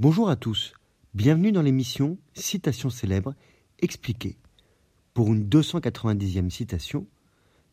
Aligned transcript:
Bonjour 0.00 0.28
à 0.28 0.34
tous, 0.34 0.74
bienvenue 1.14 1.52
dans 1.52 1.62
l'émission 1.62 2.18
Citation 2.32 2.90
célèbre 2.90 3.36
expliquée 3.78 4.36
pour 5.14 5.32
une 5.32 5.48
290e 5.48 6.50
citation 6.50 7.06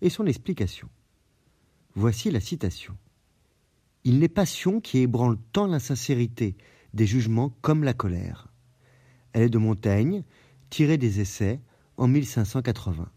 et 0.00 0.10
son 0.10 0.26
explication. 0.26 0.88
Voici 1.94 2.32
la 2.32 2.40
citation. 2.40 2.96
Il 4.02 4.18
n'est 4.18 4.28
passion 4.28 4.80
qui 4.80 4.98
ébranle 4.98 5.38
tant 5.52 5.68
l'insincérité 5.68 6.56
des 6.92 7.06
jugements 7.06 7.50
comme 7.60 7.84
la 7.84 7.94
colère. 7.94 8.48
Elle 9.32 9.42
est 9.42 9.48
de 9.48 9.58
Montaigne, 9.58 10.24
tirée 10.70 10.98
des 10.98 11.20
Essais 11.20 11.60
en 11.98 12.08
1580. 12.08 13.12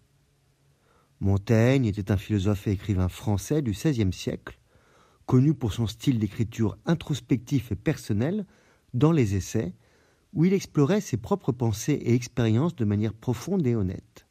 Montaigne 1.21 1.86
était 1.86 2.11
un 2.11 2.18
philosophe 2.18 2.68
et 2.68 2.73
écrivain 2.73 3.09
français 3.09 3.63
du 3.63 3.71
XVIe 3.71 4.13
siècle, 4.13 4.59
connu 5.25 5.55
pour 5.55 5.73
son 5.73 5.88
style 5.88 6.20
d'écriture 6.20 6.77
introspectif 6.86 7.71
et 7.71 7.75
personnel 7.75 8.45
dans 8.93 9.11
les 9.11 9.35
essais, 9.35 9.73
où 10.33 10.45
il 10.45 10.54
explorait 10.54 11.01
ses 11.01 11.18
propres 11.18 11.51
pensées 11.51 11.93
et 11.93 12.13
expériences 12.13 12.75
de 12.75 12.86
manière 12.86 13.13
profonde 13.13 13.65
et 13.68 13.75
honnête. 13.75 14.27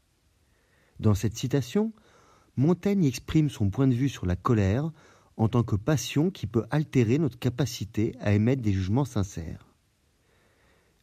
Dans 0.99 1.15
cette 1.15 1.37
citation, 1.37 1.93
Montaigne 2.57 3.05
exprime 3.05 3.49
son 3.49 3.71
point 3.71 3.89
de 3.89 3.95
vue 3.95 4.09
sur 4.09 4.27
la 4.27 4.37
colère 4.37 4.91
en 5.37 5.49
tant 5.49 5.63
que 5.63 5.77
passion 5.77 6.31
qui 6.31 6.47
peut 6.47 6.65
altérer 6.71 7.19
notre 7.19 7.39
capacité 7.39 8.15
à 8.21 8.35
émettre 8.35 8.63
des 8.63 8.73
jugements 8.73 9.07
sincères. 9.07 9.75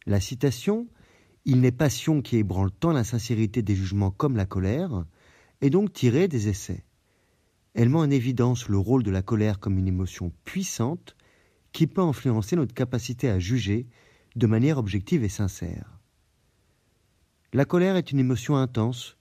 La 0.06 0.20
citation 0.20 0.86
Il 1.44 1.60
n'est 1.60 1.72
passion 1.72 2.22
qui 2.22 2.36
ébranle 2.36 2.70
tant 2.70 2.92
la 2.92 3.04
sincérité 3.04 3.62
des 3.62 3.74
jugements 3.74 4.10
comme 4.10 4.36
la 4.36 4.46
colère 4.46 5.04
est 5.60 5.70
donc 5.70 5.92
tirée 5.92 6.28
des 6.28 6.48
essais. 6.48 6.84
Elle 7.74 7.88
met 7.88 7.98
en 7.98 8.10
évidence 8.10 8.68
le 8.68 8.78
rôle 8.78 9.02
de 9.02 9.10
la 9.10 9.22
colère 9.22 9.58
comme 9.58 9.78
une 9.78 9.88
émotion 9.88 10.32
puissante 10.44 11.16
qui 11.78 11.86
peut 11.86 12.02
influencer 12.02 12.56
notre 12.56 12.74
capacité 12.74 13.30
à 13.30 13.38
juger 13.38 13.86
de 14.34 14.48
manière 14.48 14.78
objective 14.78 15.22
et 15.22 15.28
sincère. 15.28 16.00
La 17.52 17.64
colère 17.64 17.94
est 17.94 18.10
une 18.10 18.18
émotion 18.18 18.56
intense 18.56 19.16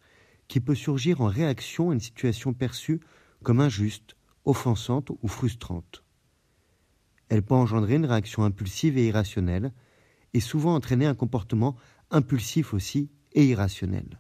qui 0.47 0.59
peut 0.59 0.73
surgir 0.73 1.21
en 1.21 1.27
réaction 1.27 1.91
à 1.91 1.93
une 1.93 1.99
situation 1.99 2.53
perçue 2.53 2.99
comme 3.43 3.59
injuste, 3.59 4.15
offensante 4.43 5.11
ou 5.21 5.27
frustrante. 5.27 6.03
Elle 7.29 7.43
peut 7.43 7.53
engendrer 7.53 7.93
une 7.93 8.07
réaction 8.07 8.43
impulsive 8.43 8.97
et 8.97 9.05
irrationnelle, 9.05 9.71
et 10.33 10.39
souvent 10.39 10.73
entraîner 10.73 11.05
un 11.05 11.13
comportement 11.13 11.75
impulsif 12.09 12.73
aussi 12.73 13.11
et 13.33 13.45
irrationnel. 13.45 14.19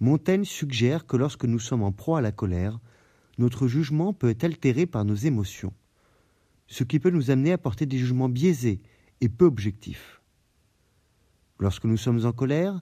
Montaigne 0.00 0.44
suggère 0.44 1.06
que 1.06 1.16
lorsque 1.16 1.46
nous 1.46 1.58
sommes 1.58 1.84
en 1.84 1.92
proie 1.92 2.18
à 2.18 2.20
la 2.20 2.32
colère, 2.32 2.80
notre 3.38 3.66
jugement 3.66 4.12
peut 4.12 4.28
être 4.28 4.44
altéré 4.44 4.84
par 4.84 5.06
nos 5.06 5.14
émotions, 5.14 5.72
ce 6.68 6.84
qui 6.84 6.98
peut 6.98 7.10
nous 7.10 7.30
amener 7.30 7.52
à 7.52 7.58
porter 7.58 7.86
des 7.86 7.98
jugements 7.98 8.28
biaisés 8.28 8.80
et 9.20 9.28
peu 9.28 9.44
objectifs. 9.44 10.20
Lorsque 11.58 11.84
nous 11.84 11.96
sommes 11.96 12.24
en 12.26 12.32
colère, 12.32 12.80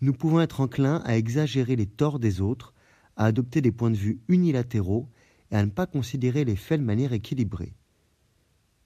nous 0.00 0.12
pouvons 0.12 0.40
être 0.40 0.60
enclins 0.60 1.02
à 1.04 1.16
exagérer 1.16 1.76
les 1.76 1.86
torts 1.86 2.18
des 2.18 2.40
autres, 2.40 2.74
à 3.16 3.26
adopter 3.26 3.60
des 3.60 3.72
points 3.72 3.90
de 3.90 3.96
vue 3.96 4.20
unilatéraux 4.28 5.08
et 5.50 5.56
à 5.56 5.64
ne 5.64 5.70
pas 5.70 5.86
considérer 5.86 6.44
les 6.44 6.56
faits 6.56 6.80
de 6.80 6.86
manière 6.86 7.12
équilibrée. 7.12 7.74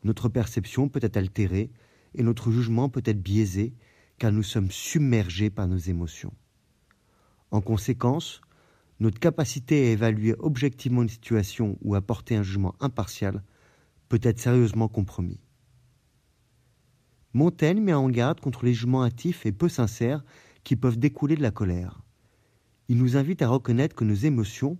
Notre 0.04 0.28
perception 0.28 0.88
peut 0.88 1.00
être 1.02 1.16
altérée 1.16 1.70
et 2.14 2.22
notre 2.22 2.50
jugement 2.50 2.88
peut 2.88 3.02
être 3.04 3.22
biaisé 3.22 3.74
car 4.18 4.32
nous 4.32 4.42
sommes 4.42 4.70
submergés 4.70 5.50
par 5.50 5.68
nos 5.68 5.76
émotions. 5.76 6.32
En 7.50 7.60
conséquence, 7.60 8.40
notre 8.98 9.18
capacité 9.18 9.88
à 9.88 9.90
évaluer 9.90 10.34
objectivement 10.38 11.02
une 11.02 11.08
situation 11.08 11.78
ou 11.82 11.94
à 11.94 12.00
porter 12.00 12.36
un 12.36 12.42
jugement 12.42 12.74
impartial 12.80 13.42
peut 14.08 14.20
être 14.22 14.38
sérieusement 14.38 14.88
compromis. 14.88 15.40
Montaigne 17.32 17.80
met 17.80 17.92
en 17.92 18.08
garde 18.08 18.40
contre 18.40 18.64
les 18.64 18.72
jugements 18.72 19.04
hâtifs 19.04 19.44
et 19.44 19.52
peu 19.52 19.68
sincères 19.68 20.24
qui 20.64 20.76
peuvent 20.76 20.98
découler 20.98 21.36
de 21.36 21.42
la 21.42 21.50
colère. 21.50 22.00
Il 22.88 22.98
nous 22.98 23.16
invite 23.16 23.42
à 23.42 23.48
reconnaître 23.48 23.94
que 23.94 24.04
nos 24.04 24.14
émotions 24.14 24.78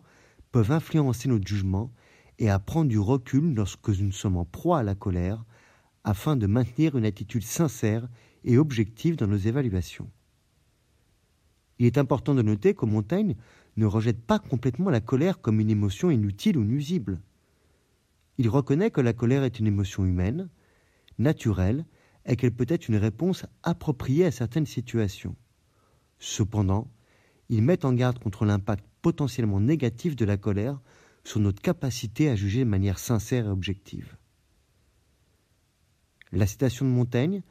peuvent 0.52 0.72
influencer 0.72 1.28
notre 1.28 1.46
jugement 1.46 1.92
et 2.38 2.48
à 2.50 2.58
prendre 2.58 2.88
du 2.88 2.98
recul 2.98 3.54
lorsque 3.54 3.88
nous 3.88 4.12
sommes 4.12 4.36
en 4.36 4.44
proie 4.44 4.78
à 4.78 4.82
la 4.82 4.94
colère 4.94 5.44
afin 6.04 6.36
de 6.36 6.46
maintenir 6.46 6.96
une 6.96 7.04
attitude 7.04 7.42
sincère 7.42 8.08
et 8.44 8.58
objective 8.58 9.16
dans 9.16 9.26
nos 9.26 9.36
évaluations. 9.36 10.10
Il 11.78 11.86
est 11.86 11.98
important 11.98 12.34
de 12.34 12.42
noter 12.42 12.74
que 12.74 12.86
Montaigne 12.86 13.36
ne 13.76 13.86
rejette 13.86 14.24
pas 14.24 14.38
complètement 14.38 14.88
la 14.88 15.00
colère 15.00 15.40
comme 15.40 15.60
une 15.60 15.70
émotion 15.70 16.10
inutile 16.10 16.56
ou 16.56 16.64
nuisible. 16.64 17.20
Il 18.38 18.48
reconnaît 18.48 18.90
que 18.90 19.00
la 19.00 19.12
colère 19.12 19.44
est 19.44 19.58
une 19.58 19.66
émotion 19.66 20.04
humaine, 20.04 20.48
naturelle, 21.18 21.86
et 22.26 22.36
qu'elle 22.36 22.52
peut 22.52 22.66
être 22.68 22.88
une 22.88 22.96
réponse 22.96 23.46
appropriée 23.62 24.26
à 24.26 24.30
certaines 24.30 24.66
situations. 24.66 25.36
Cependant, 26.18 26.90
il 27.48 27.62
met 27.62 27.84
en 27.84 27.92
garde 27.92 28.18
contre 28.18 28.44
l'impact 28.44 28.84
potentiellement 29.00 29.60
négatif 29.60 30.16
de 30.16 30.24
la 30.24 30.36
colère 30.36 30.80
sur 31.24 31.40
notre 31.40 31.62
capacité 31.62 32.28
à 32.28 32.36
juger 32.36 32.60
de 32.60 32.70
manière 32.70 32.98
sincère 32.98 33.46
et 33.46 33.50
objective. 33.50 34.16
La 36.32 36.46
citation 36.46 36.84
de 36.84 36.90
Montaigne 36.90 37.42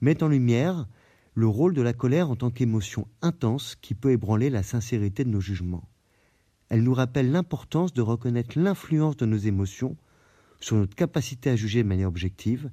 met 0.00 0.22
en 0.22 0.28
lumière 0.28 0.86
le 1.34 1.46
rôle 1.46 1.74
de 1.74 1.82
la 1.82 1.92
colère 1.92 2.30
en 2.30 2.36
tant 2.36 2.50
qu'émotion 2.50 3.08
intense 3.20 3.76
qui 3.80 3.94
peut 3.94 4.12
ébranler 4.12 4.50
la 4.50 4.62
sincérité 4.62 5.24
de 5.24 5.30
nos 5.30 5.40
jugements. 5.40 5.88
Elle 6.68 6.82
nous 6.82 6.94
rappelle 6.94 7.30
l'importance 7.30 7.92
de 7.92 8.02
reconnaître 8.02 8.58
l'influence 8.58 9.16
de 9.16 9.26
nos 9.26 9.36
émotions 9.36 9.96
sur 10.62 10.76
notre 10.76 10.94
capacité 10.94 11.50
à 11.50 11.56
juger 11.56 11.82
de 11.82 11.88
manière 11.88 12.08
objective 12.08 12.70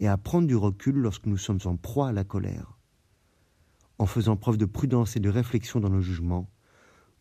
et 0.00 0.08
à 0.08 0.16
prendre 0.16 0.46
du 0.46 0.56
recul 0.56 0.96
lorsque 0.96 1.26
nous 1.26 1.38
sommes 1.38 1.60
en 1.64 1.76
proie 1.76 2.08
à 2.08 2.12
la 2.12 2.24
colère. 2.24 2.78
En 3.98 4.06
faisant 4.06 4.36
preuve 4.36 4.58
de 4.58 4.64
prudence 4.64 5.16
et 5.16 5.20
de 5.20 5.28
réflexion 5.28 5.80
dans 5.80 5.90
nos 5.90 6.00
jugements, 6.00 6.50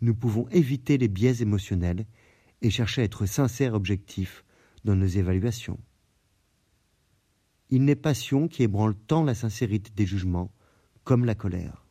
nous 0.02 0.16
pouvons 0.16 0.48
éviter 0.50 0.98
les 0.98 1.08
biais 1.08 1.42
émotionnels 1.42 2.06
et 2.62 2.70
chercher 2.70 3.02
à 3.02 3.06
être 3.06 3.26
sincères 3.26 3.74
et 3.74 3.76
objectifs 3.76 4.44
dans 4.84 4.96
nos 4.96 5.06
évaluations. 5.06 5.80
Il 7.70 7.84
n'est 7.84 7.96
passion 7.96 8.48
qui 8.48 8.64
ébranle 8.64 8.96
tant 8.96 9.24
la 9.24 9.36
sincérité 9.36 9.92
des 9.96 10.06
jugements 10.06 10.52
comme 11.04 11.26
la 11.26 11.36
colère. 11.36 11.86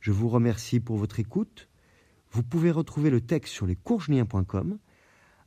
Je 0.00 0.10
vous 0.10 0.28
remercie 0.28 0.80
pour 0.80 0.96
votre 0.96 1.20
écoute. 1.20 1.68
Vous 2.30 2.42
pouvez 2.42 2.70
retrouver 2.70 3.10
le 3.10 3.20
texte 3.20 3.52
sur 3.52 3.66
lescourgeniens.com 3.66 4.78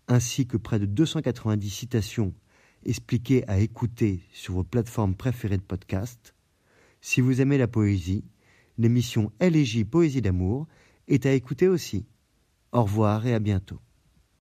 ainsi 0.08 0.48
que 0.48 0.58
près 0.58 0.80
de 0.80 0.86
290 0.86 1.70
citations 1.70 2.34
expliquées 2.86 3.48
à 3.50 3.60
écouter 3.60 4.22
sur 4.32 4.54
vos 4.54 4.64
plateformes 4.64 5.16
préférées 5.16 5.58
de 5.58 5.64
podcast. 5.64 6.36
Si 7.02 7.22
vous 7.22 7.42
aimez 7.42 7.58
la 7.58 7.68
poésie, 7.68 8.24
l'émission 8.78 9.32
LJ 9.42 9.86
Poésie 9.86 10.22
d'amour 10.22 10.68
est 11.08 11.26
à 11.26 11.34
écouter 11.34 11.68
aussi. 11.68 12.06
Au 12.72 12.84
revoir 12.84 13.26
et 13.26 13.34
à 13.34 13.40
bientôt. 13.40 13.80